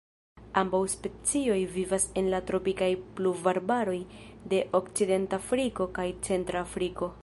Ambaŭ 0.61 0.79
specioj 0.93 1.57
vivas 1.75 2.07
en 2.23 2.31
la 2.35 2.39
tropikaj 2.49 2.89
pluvarbaroj 3.21 3.97
de 4.55 4.67
Okcidentafriko 4.83 5.93
kaj 6.01 6.13
Centra 6.29 6.69
Afriko. 6.69 7.17